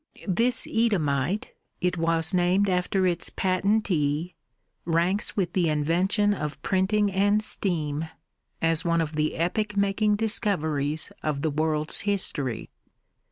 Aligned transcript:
This 0.27 0.65
Eadhamite 0.65 1.49
it 1.79 1.95
was 1.95 2.33
named 2.33 2.71
after 2.71 3.05
its 3.05 3.29
patentee 3.29 4.33
ranks 4.83 5.37
with 5.37 5.53
the 5.53 5.69
invention 5.69 6.33
of 6.33 6.59
printing 6.63 7.11
and 7.11 7.39
steam 7.43 8.09
as 8.63 8.83
one 8.83 8.99
of 8.99 9.15
the 9.15 9.35
epoch 9.35 9.77
making 9.77 10.15
discoveries 10.15 11.11
of 11.21 11.43
the 11.43 11.51
world's 11.51 12.01
history. 12.01 12.71